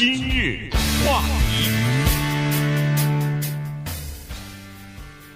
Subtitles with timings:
[0.00, 0.70] 今日
[1.04, 1.68] 话题，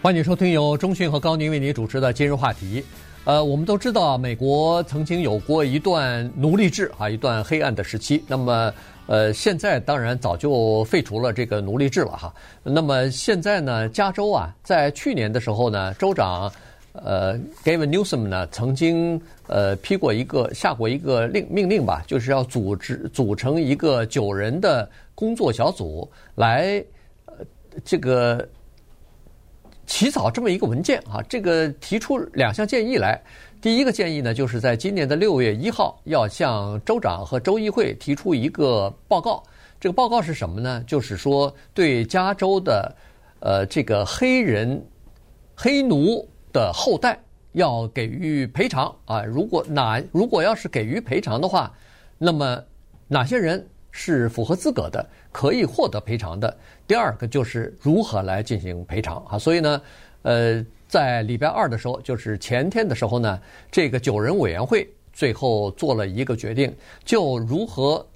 [0.00, 2.82] 欢迎收听由中讯和高宁为您主持的今日话题。
[3.24, 8.24] 呃，我们都知道，美国曾经有过一段奴隶制啊，一段黑暗的时期。
[8.26, 8.72] 那么，
[9.06, 12.34] 呃，现在当然早就废除了这个奴隶制了哈。
[12.62, 16.50] 那么现在呢，加州啊，在去年的时候呢，州长。
[17.02, 26.82] 呃，Gavin Newsom 呢，曾经呃批过一个下过一个令命令吧，就是要组织组成一个九人的工作小组来
[27.26, 27.34] 呃
[27.84, 28.48] 这个
[29.86, 33.20] 起草这么一个文件啊，这个提出两项建议来。
[33.60, 39.42] 第一个建议呢，就是在今年的六月一号要向州长和州议会提出一个报告。
[39.80, 40.80] 这个报告是什么呢？
[40.86, 42.94] 就是说对加州的
[43.40, 44.80] 呃这个黑人
[45.56, 46.24] 黑奴。
[46.54, 47.18] 的后代
[47.52, 49.22] 要给予赔偿啊！
[49.24, 51.70] 如果哪如果要是给予赔偿的话，
[52.16, 52.62] 那么
[53.08, 56.56] 哪些人是符合资格的，可以获得赔偿的？
[56.86, 59.36] 第二个就是如何来进行赔偿啊！
[59.36, 59.82] 所以呢，
[60.22, 66.72] 呃，在礼拜二的时候，就是前天的时候呢，这个九人委员会最后做了一个决定，
[67.04, 68.06] 就如何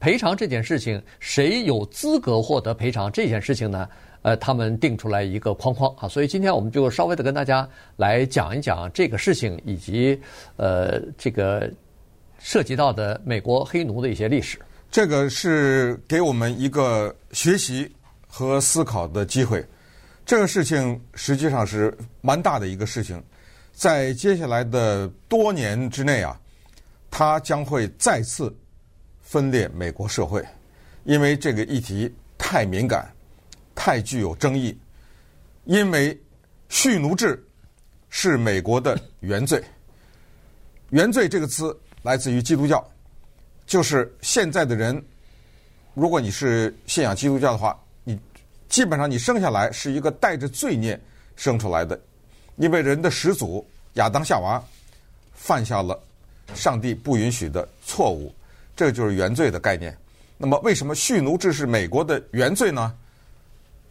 [0.00, 3.88] 赔偿这件事情，谁有资格获得赔偿这件事情呢？
[4.22, 10.18] 呃，他们定出来一个框框啊，所以今天我们就稍微的跟大家来讲一讲这个事情，以及
[10.56, 11.70] 呃，这个
[12.38, 14.58] 涉及到的美国黑奴的一些历史。
[14.90, 17.90] 这个是给我们一个学习
[18.28, 19.64] 和思考的机会。
[20.24, 23.20] 这个事情实际上是蛮大的一个事情，
[23.72, 26.38] 在接下来的多年之内啊，
[27.10, 28.54] 它将会再次
[29.20, 30.40] 分裂美国社会，
[31.02, 33.11] 因为这个议题太敏感。
[33.74, 34.78] 太具有争议，
[35.64, 36.18] 因为
[36.68, 37.42] 蓄奴制
[38.10, 39.62] 是美国的原罪。
[40.90, 42.86] 原罪这个词来自于基督教，
[43.66, 45.02] 就是现在的人，
[45.94, 48.18] 如果你是信仰基督教的话，你
[48.68, 51.00] 基本上你生下来是一个带着罪孽
[51.34, 51.98] 生出来的，
[52.56, 54.62] 因为人的始祖亚当夏娃
[55.32, 55.98] 犯下了
[56.54, 58.34] 上帝不允许的错误，
[58.76, 59.96] 这就是原罪的概念。
[60.36, 62.94] 那么，为什么蓄奴制是美国的原罪呢？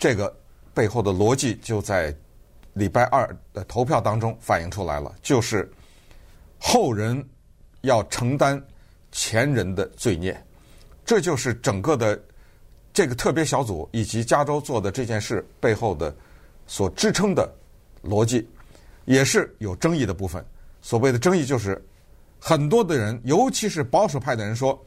[0.01, 0.35] 这个
[0.73, 2.11] 背后的逻辑就在
[2.73, 5.71] 礼拜二的投票当中反映出来了，就是
[6.57, 7.23] 后人
[7.81, 8.59] 要承担
[9.11, 10.35] 前人的罪孽，
[11.05, 12.19] 这就是整个的
[12.91, 16.11] 这个特别小组以及加州做的这件事背后的
[16.65, 17.47] 所支撑的
[18.03, 18.49] 逻辑，
[19.05, 20.43] 也是有争议的部分。
[20.81, 21.79] 所谓的争议就是
[22.39, 24.83] 很多的人，尤其是保守派的人说，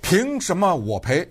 [0.00, 1.28] 凭什么我赔？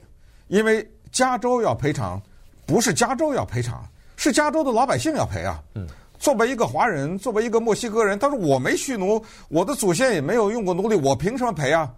[0.49, 2.21] 因为加州要赔偿。
[2.65, 3.83] 不是加州要赔偿，
[4.17, 5.61] 是加州的老百姓要赔啊！
[5.75, 5.87] 嗯，
[6.17, 11.93] 作为一个华人，作为一个墨西哥人，他说我没蓄奴，我的祖先也没有用过奴隶，我凭什么赔啊？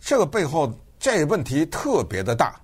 [0.00, 2.54] 这个背后这问题特别的大。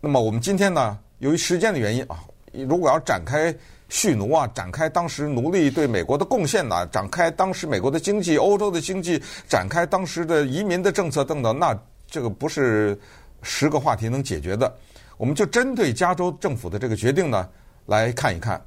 [0.00, 3.54] 那么我们今天呢，由于时间的原因啊，如果要展开
[3.88, 12.98] 蓄奴啊，展开当时奴隶对美国的贡献呐，展开当时美国的经济、欧洲的经济，展开当时的移民的政策等等，那这个不是
[13.42, 14.74] 十个话题能解决的。
[15.18, 17.46] 我们就针对加州政府的这个决定呢，
[17.86, 18.58] 来看一看。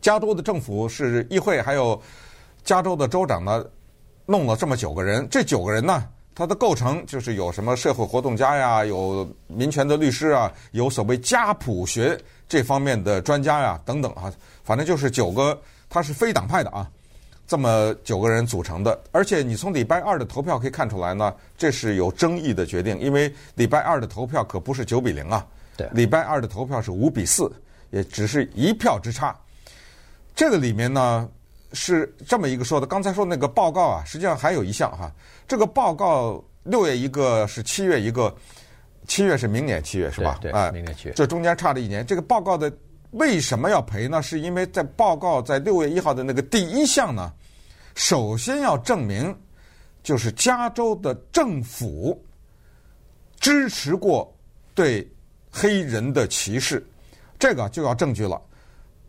[0.00, 2.00] 加州的政府是议会，还有
[2.64, 3.64] 加州的州长呢，
[4.26, 5.26] 弄了这么九个人。
[5.30, 12.18] 这九个人呢，他的构成就是有什么社会活动家呀，有民权的律师啊，有所谓家谱学
[12.48, 14.32] 这方面的专家呀，等等啊，
[14.64, 15.56] 反正就是九个，
[15.88, 16.90] 他是非党派的啊。
[17.52, 25.46] 这么九个人组成的，而且你从礼拜二的投票可以看出来呢，这是有争议的决定，因为礼拜二的投票可不是九比零啊，
[25.76, 27.52] 对，礼拜二的投票是五比四，
[27.90, 29.38] 也只是一票之差。
[30.34, 31.28] 这个里面呢
[31.74, 35.12] 是这么一个说的，刚才说那个报告啊，实际上还有一项哈，
[35.46, 38.34] 这个报告六月一个是七月一个，
[39.06, 40.38] 七月是明年七月是吧？
[40.40, 42.72] 对，对，明年七月，这中间差了一年，这个报告的。
[43.12, 44.22] 为什么要赔呢？
[44.22, 47.30] 是因为在报告在六月一号的那个第一项呢，
[47.94, 49.36] 首先要证明，
[50.02, 52.20] 就是加州的政府
[53.38, 54.34] 支持过
[54.74, 55.10] 对
[55.50, 56.84] 黑人的歧视，
[57.38, 58.40] 这个就要证据了。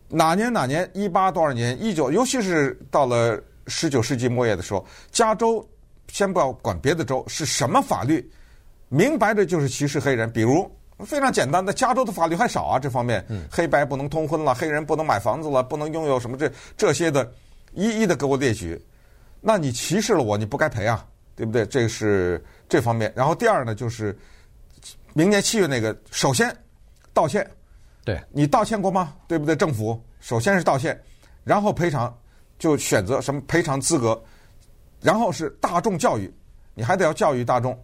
[0.09, 0.89] 哪年哪年？
[0.93, 1.81] 一八多少年？
[1.81, 5.67] 一九，尤其是到了十九世纪末叶的时候，加州
[6.09, 8.31] 先不要管别的州是什么法律，
[8.89, 10.69] 明白的就是歧视黑人，比如。
[10.99, 17.29] 非常简单的，加州的法律还少啊，这方面，黑白不能通婚了，黑人不能买房子了，不能拥有什么这这些的，
[17.75, 18.79] 一一的给我列举。
[19.41, 21.05] 那你歧视了我，你不该赔啊，
[21.35, 21.65] 对不对？
[21.65, 23.11] 这是这方面。
[23.15, 24.17] 然后第二呢，就是
[25.13, 26.55] 明年七月那个，首先
[27.13, 27.45] 道歉，
[28.05, 29.13] 对你道歉过吗？
[29.27, 29.53] 对不对？
[29.53, 30.97] 政府首先是道歉，
[31.43, 32.17] 然后赔偿，
[32.57, 34.23] 就选择什么赔偿资格，
[35.01, 36.33] 然后是大众教育，
[36.73, 37.77] 你还得要教育大众。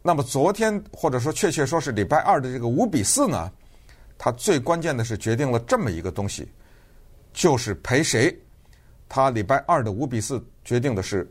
[0.00, 3.50] 那么昨天或者说确切说是礼拜二的这个五比四呢，
[4.16, 6.48] 它最关键的是决定了这么一个东西，
[7.32, 8.32] 就是赔谁。
[9.08, 11.30] 他礼拜二的五比四决定的是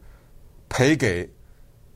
[0.70, 1.30] 赔给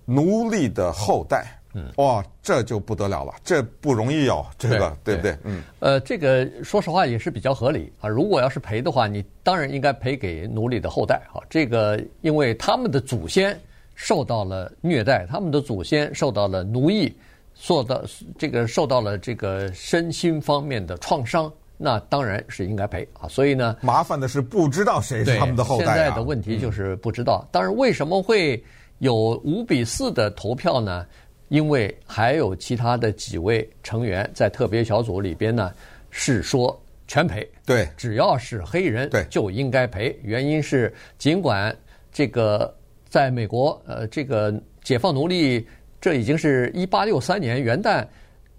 [0.06, 1.54] 奴隶的后代。
[1.74, 5.38] 嗯，哇，这就不得了了，这不容易哦，这个对，对不对？
[5.44, 8.10] 嗯，呃，这个说实话也是比较合理啊。
[8.10, 11.38] 如果要是赔的话，你当然应该赔给奴隶的后代啊。
[11.50, 13.60] 这个因为他们的祖先
[13.94, 17.16] 受到了虐待，他们的祖先受到了奴役，
[17.54, 18.02] 受到
[18.40, 23.28] 这个受到了这个身心方面的创伤，那当然是应该赔啊。
[23.28, 25.96] 所以呢，麻烦的是不知道谁是他们的后代啊。
[25.96, 27.48] 现在的问题就是不知道。
[27.52, 28.62] 当然，为什么会
[29.00, 31.06] 有五比四的投票呢？
[31.50, 35.72] 因为还有其他的几位成员在特别小组里边呢，
[36.10, 36.78] 是说
[37.08, 37.50] 全赔。
[37.66, 40.14] 对，只要是黑人，对，就应该赔。
[40.24, 41.74] 原因是尽管
[42.12, 42.76] 这个
[43.08, 44.54] 在美国，呃，这个
[44.84, 45.66] 解放奴隶，
[46.02, 48.06] 这已经是一八六三年元旦，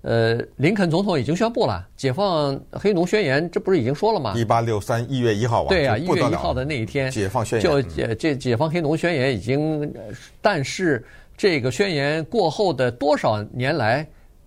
[0.02, 4.34] 呃，林肯总统已经宣布了解放黑奴宣言，这不是已经说了吗？
[4.36, 9.92] 一八六三一月一号，对啊，一月一号的那一天，解放宣言就解这解放黑奴宣言已经，
[10.40, 11.04] 但是。
[11.40, 14.04] 这个宣言过后的多少年来，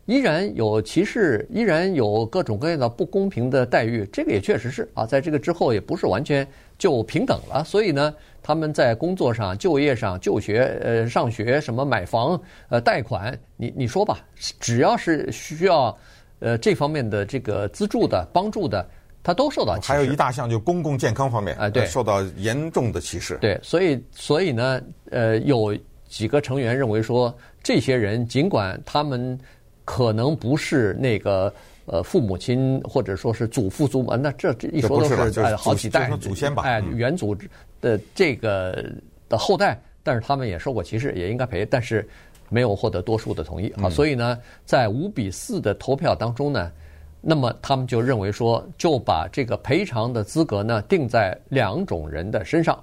[0.08, 4.06] 依然有歧视，依然有各种各样的不公平的待遇。
[4.12, 6.46] 这个也确实是啊，在这个之后也不是完全
[6.78, 7.64] 就平等了。
[7.64, 12.40] 所以呢，他们在工作上、就业上、就学、呃、上学、什么买房、
[12.70, 14.20] 呃、贷款，你你说吧，
[14.60, 15.98] 只要是需要
[16.40, 18.88] 呃这方面的这个资助的、帮助的，
[19.24, 19.94] 他都受到歧视。
[19.94, 23.38] 还有一大项就公共健康方面啊，对，受到严重的歧视。
[23.42, 25.78] 对，所以所以呢，呃，有。
[26.12, 27.34] 几个成员认为说，
[27.64, 29.40] 这些人尽管他们
[29.86, 31.54] 可能不是那个
[31.86, 37.34] 呃父母亲或者说是祖父祖母，那这这一说都是哎好几代祖先吧，哎远祖
[37.82, 38.94] 的这个
[39.28, 42.08] 的后代，但是他们也受过歧视，也应该赔，但是
[42.48, 43.90] 没有获得多数的同意啊。
[43.90, 46.72] 所以呢，在五比四的投票当中呢，
[47.20, 52.82] 那么他们就认为说，就把这个赔偿的资格呢定在两种人的身上，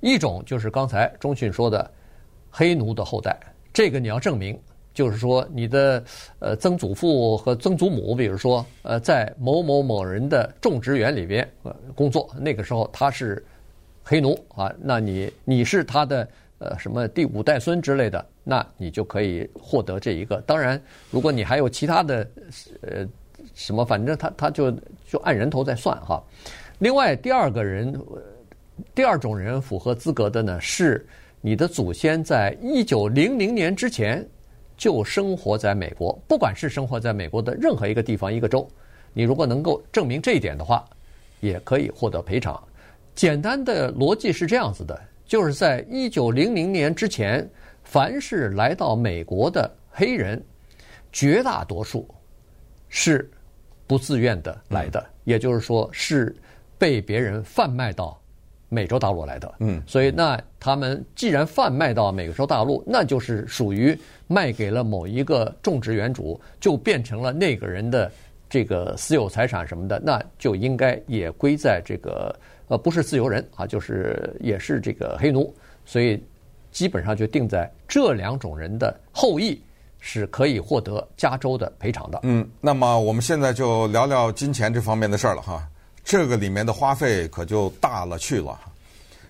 [0.00, 1.90] 一种就是刚才中讯说的。
[2.58, 3.38] 黑奴的后代，
[3.70, 4.58] 这个你要证明，
[4.94, 6.02] 就是说你的
[6.38, 13.44] 呃曾祖父和曾祖母，比如说呃在某某某人的种植园里边呃工作，那个时候他是
[14.08, 20.40] 黑奴啊，那你你是他的呃什么第五代孙之类的，那你就可以获得这一个。
[20.42, 20.80] 当然，
[21.10, 22.28] 如果你还有其他的
[22.82, 23.04] 呃
[23.52, 24.70] 什么，反正他他就
[25.08, 26.22] 就按人头再算哈。
[26.78, 28.00] 另外，第二个人，
[28.94, 31.04] 第二种人符合资格的呢是。
[31.42, 34.26] 你的祖先在一九零零年之前
[34.76, 38.68] 就生活在美国，不管是生活在美国的任何一个地方、一个州，
[39.12, 40.84] 你如果能够证明这一点的话，
[41.38, 42.60] 也可以获得赔偿。
[43.16, 47.48] 简单的逻辑是这样子的：就是在一九零零年之前，
[47.82, 50.40] 凡是来到美国的黑人，
[51.10, 52.06] 绝大多数
[52.88, 53.28] 是
[53.86, 56.36] 不自愿的来的，也就是说是
[56.78, 58.16] 被别人贩卖到。
[58.68, 63.96] 美洲大陆来的，嗯，所以那他们既然贩卖到美洲大陆，那就是属于
[64.26, 68.10] 卖给了某一个种植园主，就变成了那个人的
[68.50, 72.36] 这个私有财产什么的，那就应该也归在这个
[72.68, 75.54] 呃不是自由人啊，就是也是这个黑奴，
[75.84, 76.22] 所以
[76.72, 79.62] 基本上就定在这两种人的后裔
[79.98, 82.20] 是可以获得加州的赔偿的。
[82.22, 85.66] 嗯，那么我们现在就聊聊金钱这方面的事儿了哈。
[86.04, 88.56] 这个里面的花费可就大了去了。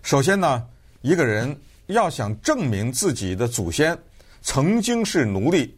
[0.02, 0.62] 首先呢，
[1.00, 3.96] 一个人要想证明自己的祖先
[4.42, 5.74] 曾经是奴隶，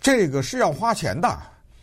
[0.00, 1.36] 这个是要花钱的。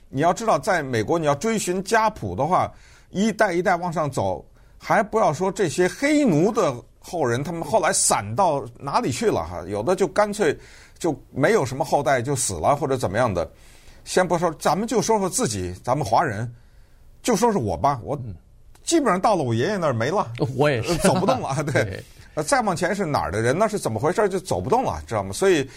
[0.07, 2.71] 你要知道，在美国你要追寻家谱的话，
[3.09, 4.45] 一代一代往上走，
[4.87, 9.63] 还不要说这些黑奴的后人，他们后来散到哪里去了哈？
[9.67, 10.55] 有的就干脆
[10.99, 13.49] 就没有什么后代就死了或者怎么样的。
[14.03, 16.53] 先不说，咱们就说说自己，咱们华人。
[17.23, 18.15] 就说是我吧，我
[18.83, 21.55] 基本上到了我爷爷那儿没了，我也是走不动了。
[21.73, 22.03] 对，
[22.43, 23.57] 再往前是哪儿的人？
[23.57, 24.29] 那是怎么回事？
[24.29, 25.33] 就走不动了，知道吗？
[25.33, 25.67] 所以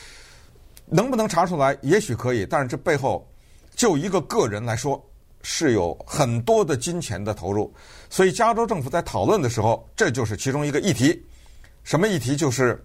[0.85, 1.75] 能不能查出来？
[1.81, 3.27] 也许可以，但是这背后
[3.75, 5.03] 就一个个人来说
[5.43, 7.73] 是有很多的金钱的投入。
[8.11, 11.25] 所以加州政府在讨论的时候，这就是其中一个议题。
[11.85, 12.37] 什么议题？
[12.37, 12.83] 就是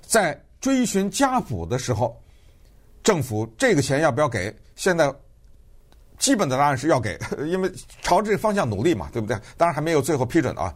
[0.00, 2.20] 在追寻家谱的时候，
[3.02, 4.54] 政府这个钱要不要给？
[4.76, 5.12] 现在。
[6.18, 7.18] 基本的答案是要给，
[7.48, 9.34] 因为朝这个方向努力嘛，对不对？
[9.56, 10.70] 当然还没有最后批准啊。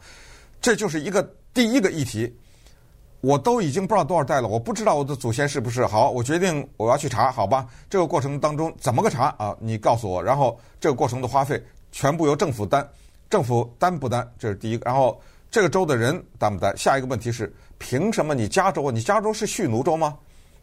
[0.59, 2.35] 这就是一个第一个议题。
[3.25, 6.11] 我都已经不知道多少代了，我不知道我的祖先是不是好。
[6.11, 7.67] 我决定我要去查，好吧？
[7.89, 9.57] 这个过程当中怎么个查啊？
[9.59, 10.23] 你告诉我。
[10.23, 12.87] 然后这个过程的花费全部由政府担，
[13.31, 14.29] 政府担不担？
[14.39, 14.85] 这是第一个。
[14.85, 15.19] 然后
[15.51, 16.77] 这个州的人担不担？
[16.77, 18.91] 下一个问题是，凭什么你加州？
[18.91, 20.19] 你加州是蓄奴州吗？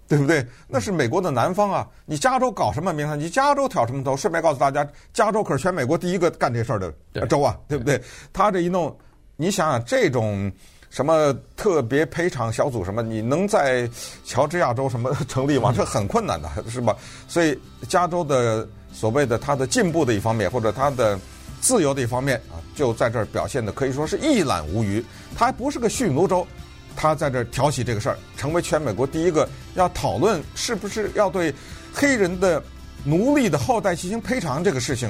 [0.07, 0.45] 对不对？
[0.67, 1.87] 那是美国的南方啊！
[2.05, 3.17] 你加州搞什么名堂？
[3.17, 4.15] 你加州挑什么头？
[4.15, 7.99] 顺便告诉大家，加州可是全美国第一个干这事儿的州啊，对不对？
[8.33, 8.93] 他这一弄，
[9.37, 10.51] 你想想这种
[10.91, 13.89] 什么特别赔偿小组什么，你能在
[14.23, 15.73] 乔治亚州什么成立吗？
[15.75, 16.95] 这很困难的， 是吧？
[17.27, 17.57] 所以
[17.89, 21.19] 加州的所谓的它的进步的一方面，或者它的
[21.59, 25.03] 自由的一方面啊，就在这儿表现的可以说是一览无余。
[25.35, 26.45] 它还不是个蓄奴州。
[26.93, 31.51] 他在这儿挑起这个事儿，成为全美国第一个要讨论是不是要对
[31.93, 32.61] 黑人的
[33.05, 35.09] 奴隶的后代进行赔偿这个事情。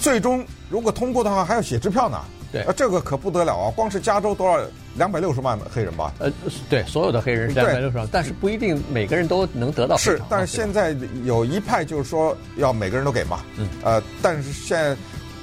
[0.00, 2.20] 最终如果通过的话，还要写支票呢。
[2.50, 3.72] 对，啊，这个可不得了啊！
[3.74, 4.60] 光是加州多少
[4.96, 6.12] 两百六十万黑人吧？
[6.18, 6.30] 呃，
[6.68, 9.96] 对，所有的黑人是两百六十万，但是不一定每个人都能得到。
[9.96, 13.40] 是，但是现在有一派就是说要每个人都给嘛。
[13.56, 13.68] 嗯。
[13.82, 14.96] 呃，但是现在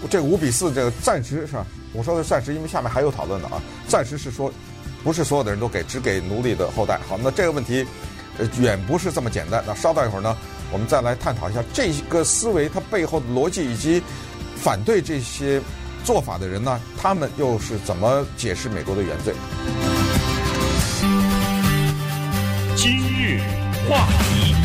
[0.10, 1.65] 这个五比四，这个暂时是吧？
[1.94, 3.62] 我说的暂时，因为下面还有讨论的啊。
[3.88, 4.51] 暂时是说。
[5.01, 7.00] 不是所有的人都给，只给奴隶的后代。
[7.08, 7.88] 好，那这个问题，
[8.38, 9.63] 呃，远不是这么简单。
[9.65, 10.36] 那稍待一会儿呢，
[10.74, 14.03] 我们再来探讨一下这个思维它背后的逻辑，以及
[14.58, 15.62] 反对这些
[16.03, 19.34] 做法的人呢，他们又是怎么解释美国的原罪？
[22.75, 23.41] 今日
[23.89, 24.56] 话题，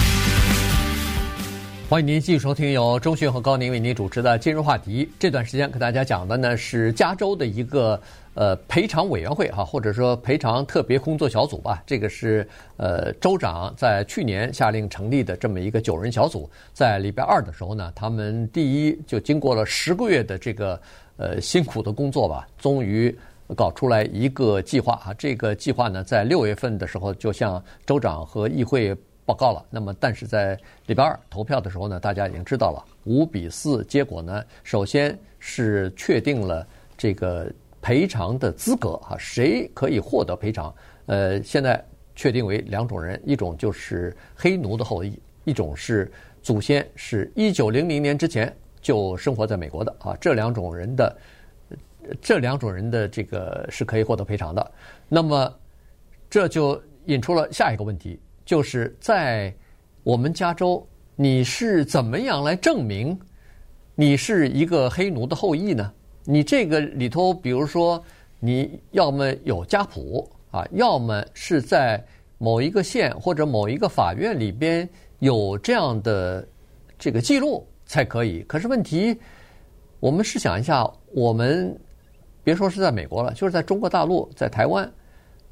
[1.89, 5.05] 欢迎您继续收听由中讯和高宁为您主持的《今日话题》。
[5.19, 8.01] 这段时间跟大家讲的呢是加州的一个。
[8.37, 12.45] 呃，赔偿委员会哈，或者说赔偿特别工作小组吧，这个是
[12.79, 20.83] 呃州长在去年下令成立的这么一个九人小组，在礼拜二的时候呢，他们第一就经过了十个月的这个
[21.17, 23.17] 呃辛苦的工作吧，终于
[23.57, 25.15] 搞出来一个计划啊。
[25.15, 29.65] 这个计划呢，在六月份的时候就向州长和议会报告了。
[29.71, 36.67] 那么，但是在礼拜二投票的时候呢，大家已经知道了五比四，结果呢，首先是确定了
[36.97, 37.51] 这个。
[37.87, 40.75] 赔偿的资格啊，谁可以获得赔偿？
[41.05, 41.85] 呃，现在
[42.17, 46.11] 确定为两种人，一种就是黑奴的后裔，一种是
[46.43, 48.51] 祖先是一九零零年之前
[48.85, 50.17] 就生活在美国的啊。
[50.21, 51.17] 这两种人的
[52.21, 54.71] 这两种人的这个是可以获得赔偿的。
[55.09, 55.53] 那么
[56.31, 59.53] 这就引出了下一个问题，就是在
[60.05, 60.87] 我们加州，
[61.17, 63.19] 你是怎么样来证明
[63.95, 65.93] 你是一个黑奴的后裔呢？
[66.25, 68.03] 你这个里头，比如说，
[68.41, 72.03] 你要么有家谱啊，要么是在
[72.39, 74.89] 某一个县或者某一个法院里边
[75.21, 76.47] 有这样的
[76.99, 78.43] 这个记录才可以。
[78.43, 79.19] 可是问题，
[80.01, 81.79] 我们试想一下，我们
[82.43, 84.91] 别说是在美国了，就是在中国大陆、在台湾，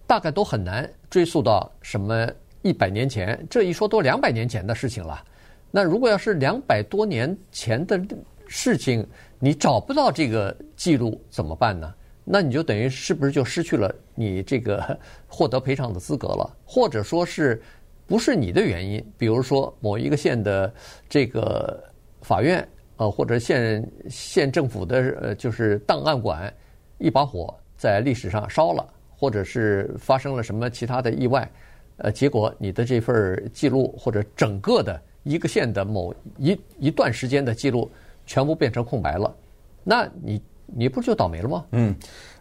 [0.07, 2.29] 大概都很难追溯到什么
[2.63, 3.47] 一百年前。
[3.49, 5.23] 这一说都两百年前的事情了。
[5.71, 7.99] 那如果要是两百多年前的
[8.47, 9.07] 事情，
[9.39, 11.95] 你找不到这个记录怎么办呢？
[12.25, 14.97] 那你就等于是不是就失去了你这个
[15.27, 16.57] 获得赔偿的资格了？
[16.65, 17.61] 或者说是
[18.07, 19.05] 不是你的原因？
[19.17, 20.73] 比如说某一个县的
[21.09, 21.83] 这个
[22.23, 26.53] 法院，呃，或者县县政府的呃，就是档案馆
[26.99, 31.51] 一把火在历史上烧了，或者是发生了什么其他的意外，
[31.99, 37.91] 呃，结果你的这份记录或者整个的一个县的某一一段时间的记录。
[38.25, 39.35] 全部变成空白了，
[39.83, 41.67] 那你你不就倒霉了吗？
[41.73, 41.93] 嗯，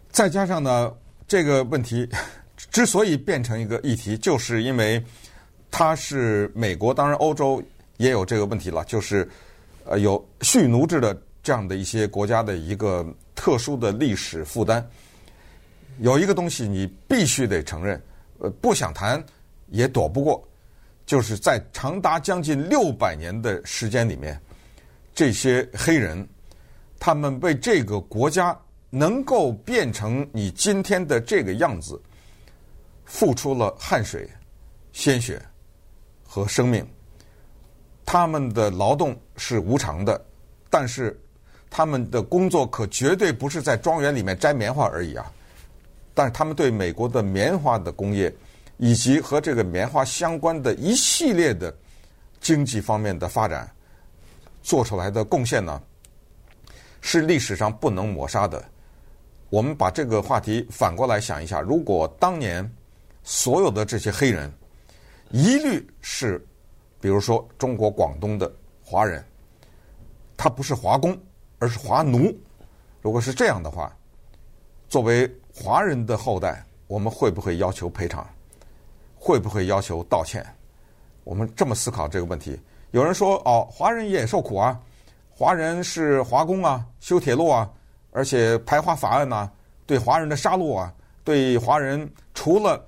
[0.08, 0.94] 再加上呢，
[1.26, 2.08] 这个问题
[2.70, 5.02] 之所以变成一个议题，就是因为
[5.72, 7.60] 它是美国，当然欧洲
[7.96, 9.28] 也有这个问题了，就是
[9.84, 14.86] 呃有蓄奴制的这样的一些国家的一个特殊的历史负担。
[15.98, 18.02] 有一个东西你必须得承认，
[18.38, 19.22] 呃，不想谈
[19.68, 20.42] 也躲不过，
[21.04, 24.40] 就是在长达将近六百年的时间里面。
[25.14, 26.26] 这些黑人，
[26.98, 28.58] 他们为这个国家
[28.88, 32.00] 能够变成你今天的这个样子，
[33.04, 34.26] 付出了汗水、
[34.92, 35.40] 鲜血
[36.24, 36.86] 和生命。
[38.04, 40.22] 他们的劳动是无偿的，
[40.68, 41.18] 但是
[41.70, 45.30] 他们的工作可绝对不是在庄园里面摘棉花而已啊！
[46.14, 48.30] 但是他们对美国的棉花的工业，
[48.76, 51.74] 以及和这个棉花相关的一系列的
[52.40, 53.70] 经济方面的发展。
[54.62, 55.82] 做出来的贡献呢，
[57.00, 58.62] 是历史上不能抹杀的。
[59.48, 62.70] 我们把这个话题反过来想一下：如果当年
[63.24, 64.52] 所有的这些黑人
[65.30, 66.46] 一律是，
[67.02, 69.24] 比如说中国广东的华人，
[70.36, 71.18] 他不是华工，
[71.58, 72.32] 而是华奴。
[73.00, 73.92] 如果是这样的话，
[74.88, 78.24] 作为华人的后代，我们会不会要求赔偿？
[79.16, 80.46] 会不会要求道歉？
[81.24, 82.56] 我们这么思考这个问题。
[82.92, 84.80] 有人说：“哦，华人也受苦啊，
[85.28, 87.68] 华人是华工啊，修铁路啊，
[88.12, 89.50] 而且排华法案呐、
[89.86, 90.94] 对华人的杀戮啊，
[91.24, 92.80] 对华人除了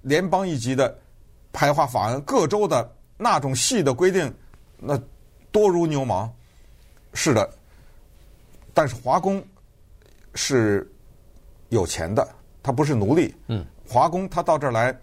[0.00, 0.98] 联邦一级的
[1.52, 2.90] 排华法案，各州的
[3.22, 4.32] 那种细的规定，
[4.78, 4.98] 那
[5.52, 6.32] 多如牛毛。
[7.12, 7.48] 是的，
[8.72, 9.44] 但是华工
[10.34, 10.90] 是
[11.68, 12.26] 有钱的，
[12.62, 13.34] 他不是奴隶。
[13.48, 14.96] 嗯，华工他到这儿来，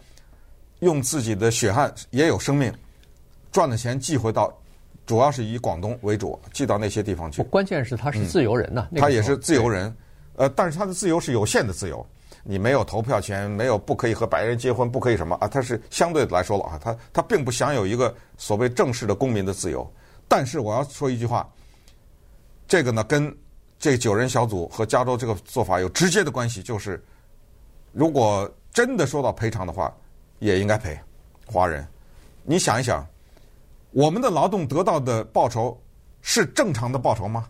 [0.80, 2.74] 用自己的血汗也有生命，
[3.52, 4.52] 赚的钱寄回到，
[5.06, 7.44] 主要是以广东为主，寄到那些地方去。
[7.44, 9.96] 关键是他是自由人呐、啊，嗯、他也是自由人。
[10.38, 12.04] 呃，但是他的自由是有限的自由。
[12.44, 15.48] 你没有投票权，没有不可以和白人结婚，不可以什么啊？
[15.48, 19.86] 他是相对来说了啊，他他并不享有一个所谓正式的公民的自由。
[20.28, 21.50] 但是我要说一句话，
[22.68, 23.36] 这个呢跟
[23.80, 27.04] 这九人小组和加州这个做法有直接的关系，就是
[27.92, 29.94] 如果真的说到赔偿的话，
[30.40, 30.98] 也应该赔
[31.46, 31.88] 华人。
[32.44, 33.06] 你想一想，
[33.92, 35.78] 我们的劳动得到的报酬
[36.22, 37.48] 是正常的报酬吗？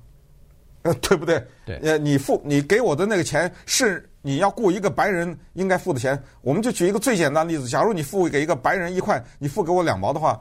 [0.83, 1.45] 呃， 对不对？
[1.65, 1.77] 对。
[1.83, 4.07] 呃，你付你给我的那个钱是。
[4.27, 10.37] 你要雇一个白人应该付的钱，我们就举一个最简单的例子：假如你付给一个白人一块，你付给我两毛的话，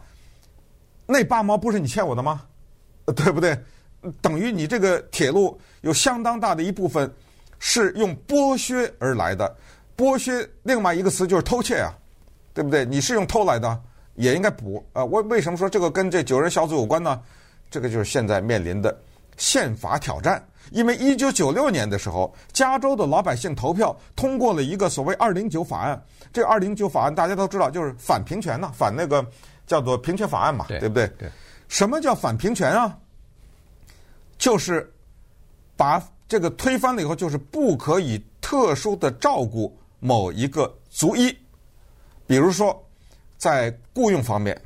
[1.07, 2.43] 那八毛不是你欠我的吗？
[3.15, 3.57] 对不对？
[4.21, 7.09] 等于你这个铁路有相当大的一部分
[7.61, 9.57] 是用剥削而来的，
[9.97, 11.97] 剥削另外一个词就是偷窃啊，
[12.53, 12.85] 对不对？
[12.85, 13.81] 你是用偷来的，
[14.17, 15.05] 也应该补啊。
[15.05, 17.23] 为为什么说这个跟这九人小组有关呢？
[17.71, 19.01] 这个就是现在面临的
[19.37, 20.45] 宪法挑战。
[20.71, 26.03] 因为一九九六年的时候，加州的老百姓投票通过了一个所谓“二零九法案”。
[26.33, 29.25] 这个“二零九法案”大家都知道，就是反平权呐，反那个
[29.67, 31.07] 叫做平权法案嘛，对，对不对？
[31.19, 31.31] 对。
[31.69, 32.97] 什么叫反平权啊？
[34.39, 34.93] 就是
[35.77, 41.37] 把这个推翻了以后，就是不可以特殊的照顾某一个族裔，
[42.27, 42.85] 比如说
[43.39, 44.61] 在雇佣方面，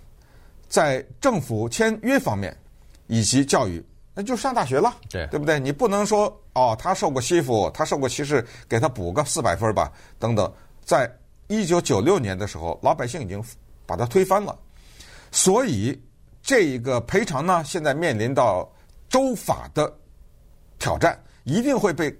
[0.69, 2.57] 在政府签约方面，
[3.07, 3.85] 以及教育。
[4.13, 5.61] 那就上大学了，对对不对？
[5.61, 10.53] 你不能说哦，他受过欺负，他受过歧视，给他补个四百分吧，等等。
[10.85, 11.09] 在
[11.47, 13.43] 一九九六年的时候，老百姓已经
[13.87, 14.59] 把他推翻了，
[15.31, 15.97] 所以
[16.43, 18.69] 这一个赔偿呢，现在面临到
[19.09, 19.93] 州法的
[20.81, 22.13] 挑战，一定会被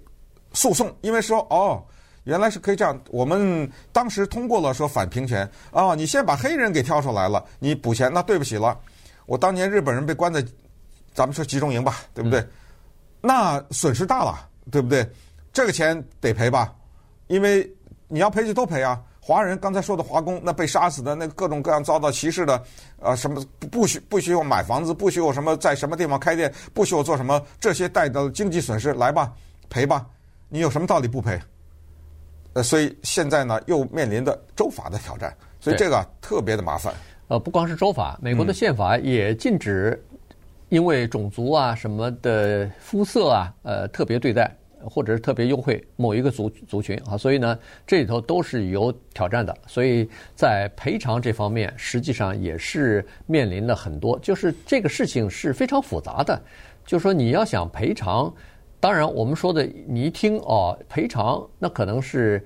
[0.53, 1.83] 诉讼，因为说哦，
[2.23, 2.97] 原来是可以这样。
[3.09, 8.79] 我们当时通过了说反平权啊、哦，你先把黑人给挑出来了，你补钱，那对不起了，
[9.25, 10.41] 我当年日本人被关在。
[11.13, 12.39] 咱们说集中营吧，对不对？
[12.39, 12.49] 嗯、
[13.21, 15.07] 那损失大了，对不对？
[15.53, 16.73] 这个钱得赔吧，
[17.27, 17.69] 因为
[18.07, 19.01] 你要赔就都赔啊。
[19.23, 22.63] 华人刚才说的华工，那被杀死的，那各种各样遭到歧视的，
[22.99, 29.31] 呃，什么不许不许我买房子，不许我什么在什么地方开店，不许我做什么，这些带的经济损失，来吧，
[29.69, 30.07] 赔吧。
[30.49, 31.39] 你有什么道理不赔？
[32.53, 36.91] 呃，所以现在呢，又面临着州法的挑战，所以这个特别的麻烦。
[37.27, 40.03] 呃，不光是州法，美国的宪法也禁止。
[40.71, 44.49] 因为种族啊什么的肤色啊，呃，特别对待
[44.85, 49.53] 或者是特别优惠某一个族族群啊，所以呢，这里头都是有挑战的。
[49.67, 56.41] 所以在赔偿这方面，实际上也是面临了很多，就是这个事情是非常复杂的。
[56.85, 58.33] 就是说你要想赔偿，
[58.79, 62.41] 当然我们说的，你一听哦，赔偿那可能是。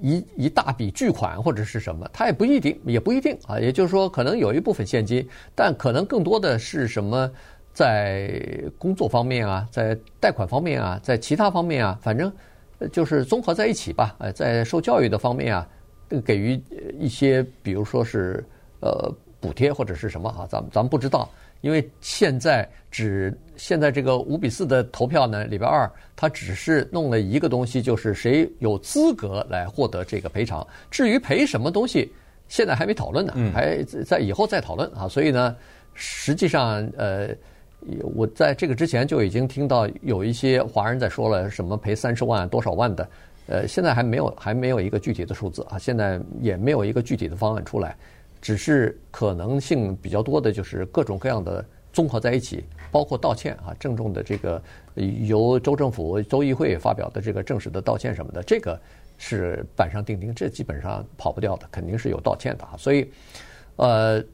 [0.00, 3.58] 一一大笔巨款或者是什么，它也不一定，也不一定啊。
[3.58, 7.30] 也就是说，可能有一部分现金，但可能更多的是什么，
[7.72, 12.32] 在工作方面啊，在贷款方面啊，在其他方面啊，反正
[12.92, 14.14] 就是综合在一起吧。
[14.18, 15.68] 呃，在受教育的方面啊，
[16.24, 16.60] 给予
[16.98, 18.44] 一些，比如说是
[18.80, 21.28] 呃补贴或者是什么啊，咱们咱们不知道。
[21.66, 30.64] 因为现在只现在这个五比四的投票呢，礼拜二他只是弄了一个东西，就是谁有资格来获得这个赔偿。
[30.92, 32.08] 至于赔什么东西，
[32.46, 35.08] 现在还没讨论呢，还在以后再讨论啊。
[35.08, 35.56] 所以呢，
[35.92, 37.30] 实际上呃，
[38.14, 43.08] 我在这个之前就已经听到有一些华人在说了，什么赔三十万多少万的，
[43.48, 47.96] 呃，现在还没有还没有一个具体的数字啊，现在也没有一个具体的方案出来。
[48.46, 54.62] 只是可能性比较多的，就是各种各样的综合在一起，包括道歉啊，郑重的这个
[54.94, 58.80] 由州政府、州议会发表的这个正式的道歉什么的，这个
[59.18, 62.76] 是板上钉钉，这基本上跑不掉的，肯定是有道歉的啊。
[62.78, 63.10] 所以，
[63.74, 64.24] 呃，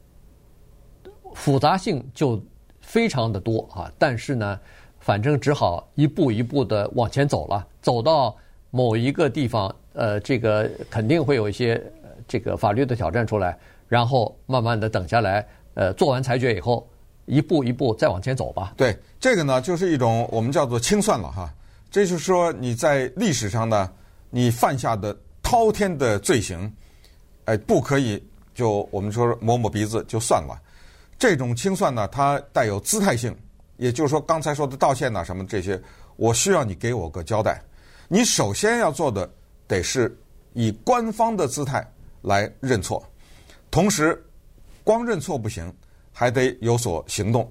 [1.35, 2.39] 复杂性就
[2.83, 3.91] 非常的多啊。
[3.99, 4.61] 但是呢，
[5.01, 8.37] 反正只好一步一步的往前走了，走到
[8.71, 11.83] 某一个地方，呃，这个肯定会有一些
[12.29, 13.59] 这个法律的挑战出来。
[13.93, 16.89] 然后慢慢的等下来，呃，做完裁决以后，
[17.27, 18.73] 一步一步再往前走吧。
[18.75, 21.53] 对，这个呢，就是一种我们叫做清算了哈。
[21.91, 23.93] 这就是说你在历史上呢，
[24.31, 26.73] 你犯下的滔天的罪行，
[27.45, 28.19] 哎，不可以
[28.55, 30.59] 就我们说抹抹鼻子就算了。
[31.19, 33.37] 这种清算呢，它带有姿态性，
[33.77, 35.79] 也就是说刚才说的道歉呐什么这些，
[36.17, 37.61] 我需要你给我个交代。
[38.09, 39.31] 你首先要做的
[39.69, 40.19] 得是
[40.55, 41.87] 以官方的姿态
[42.23, 43.07] 来认错。
[43.73, 44.23] 同时，
[44.85, 45.75] 光认错不行，
[46.13, 47.51] 还得有所行动，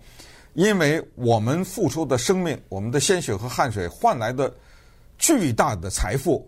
[0.54, 4.54] 因为我们付出的生命、我们的鲜血和汗水换来的
[5.18, 6.48] 巨大的财富，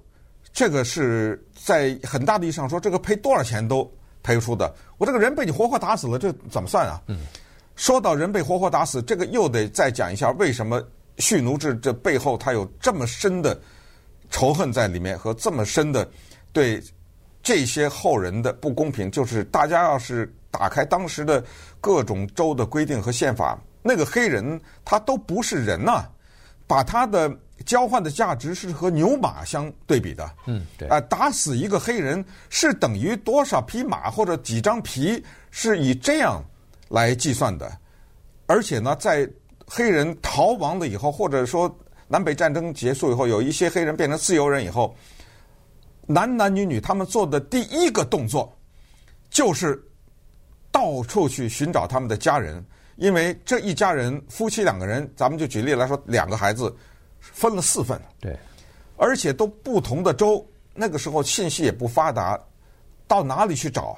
[0.54, 4.72] 这个是在很大的意义上说，这个赔多少钱都赔不出的。
[5.00, 7.02] 我这个人被你活活打死了，这怎么算啊？
[7.08, 7.20] 嗯。
[7.76, 10.80] 说到人被活活打死，这个又得再讲一下为什么
[11.18, 13.60] 蓄奴制这背后它有这么深的
[14.30, 16.08] 仇恨在里面，和这么深的
[16.52, 16.80] 对
[17.44, 19.12] 这些后人的不公平。
[19.12, 21.44] 就是大家要是打开当时的
[21.80, 26.10] 各种州的规定和宪法，那个黑人他都不是人呐、啊，
[26.66, 27.32] 把他的
[27.66, 30.32] 交换的价值是和牛马相对比的。
[30.48, 30.88] 嗯，对。
[30.88, 36.44] 啊，打死一个黑人是等于多少匹马或者几张皮，是以这样。
[36.90, 37.76] 来计算的，
[38.46, 39.28] 而且呢，在
[39.66, 41.76] 黑人逃亡了以后，或者说
[42.08, 44.96] 南北战争结束以后，有一些黑人变成自由人以后，
[46.06, 48.56] 男男女女他们做的第一个动作，
[49.30, 49.82] 就是
[50.72, 52.64] 到处去寻找他们的家人，
[52.96, 56.76] 因为这一家人夫妻两个人，咱们就举例来说，两个孩子
[57.20, 58.38] 分了四份，对，
[58.98, 62.40] 而且都不同的州，那个时候信息也不发达，
[63.08, 63.98] 到哪里去找？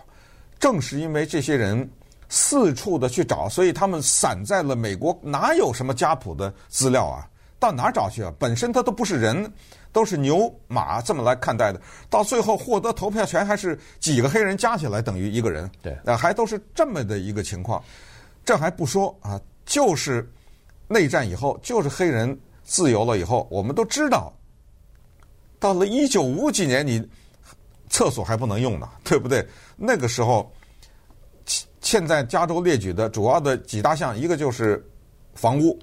[0.60, 1.90] 正是因为这些人。
[2.28, 7.30] 四处的去找，所以他们散在了美国，哪有什么家谱的资料啊？
[7.60, 8.34] 到哪儿找去啊？
[8.38, 9.52] 本身他都不是人，
[9.92, 11.82] 都是牛马这么来看待的。
[12.10, 17.84] 到最后获得投票权，还是几个黑人加起来等于一个人，对，啊，还都是这么的一个情况。
[18.44, 20.30] 这还不说啊，就是
[20.88, 24.34] 内战以后，就是黑人自由了以后，我们都知道，
[25.60, 27.08] 到了一九五几年，你
[27.90, 29.48] 厕所还不能用呢，对不对？
[29.76, 30.52] 那个时候。
[31.82, 34.84] 现在加州列举的主要的几大项，一个就是
[35.36, 35.80] 房屋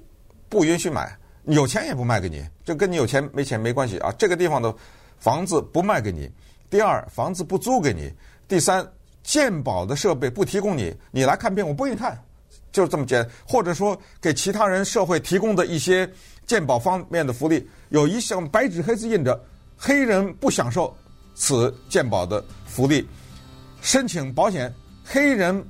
[0.49, 4.11] 不允许买，有钱也不卖给你，这跟你有钱没钱没关系啊。
[4.17, 4.73] 这个地方的
[5.17, 6.29] 房子不卖给你。
[6.69, 8.11] 第二，房子不租给你。
[8.47, 8.87] 第三，
[9.23, 12.17] 鉴宝的设备不提供你，你来看病我不给你看，
[12.71, 13.31] 就是这么简单。
[13.47, 16.09] 或者说给其他人社会提供的一些
[16.45, 19.39] 鉴宝方面的福利，有一项白纸黑字印着，
[19.77, 20.95] 黑人不享受
[21.35, 23.07] 此鉴宝的福利，
[23.81, 25.63] 申请保险黑人。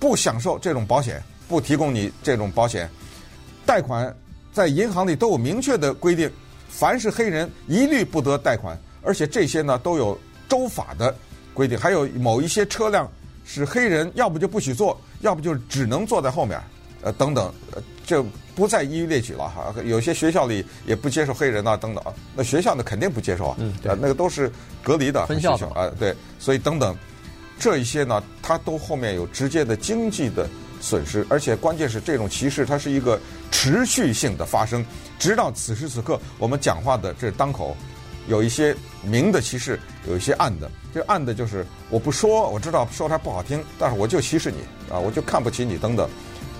[0.00, 2.88] 不享受这种保险，不提供你这种保险，
[3.66, 4.16] 贷款
[4.58, 6.28] 在银行里都有明确的规定，
[6.68, 10.18] 凡是黑人一律不得贷款，而且这些呢都有
[10.48, 11.14] 州法的
[11.54, 13.08] 规定，还有某一些车辆
[13.44, 16.60] 是黑人要不就不许坐，要不就只能坐在后面，
[17.02, 19.72] 呃等等，呃就不再一一列举了哈。
[19.84, 22.02] 有些学校里也不接受黑人啊等等，
[22.34, 24.50] 那学校呢肯定不接受啊，嗯，对，那个都是
[24.82, 26.96] 隔离的分校的啊，对，所以等等。
[27.60, 30.48] 这一些呢，它都后面有直接的经济的
[30.80, 34.84] 损失，而且关键是这种歧视，它是一个持续性的发生，
[35.18, 37.76] 直到此时此刻，我们讲话的这当口，
[38.28, 40.70] 有一些明的歧视，有一些暗的。
[40.94, 44.58] 这暗的就是我不说，我知道说它不好听，但是我就歧视你
[44.90, 46.08] 啊，我就看不起你等等。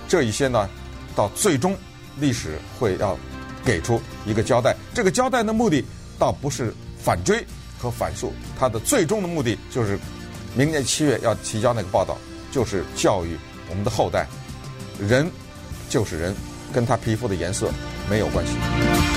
[0.07, 0.69] 这一些呢，
[1.15, 1.75] 到最终
[2.19, 3.17] 历史会要
[3.63, 4.75] 给出一个交代。
[4.93, 5.83] 这个交代的目的
[6.17, 7.45] 倒不是反追
[7.77, 9.99] 和反诉，它的最终的目的就是。
[10.55, 12.17] 明年七月要提交那个报道，
[12.51, 13.37] 就是教育
[13.69, 14.27] 我们的后代，
[14.99, 15.29] 人
[15.89, 16.35] 就是人，
[16.73, 17.69] 跟他皮肤的颜色
[18.09, 19.08] 没有关系。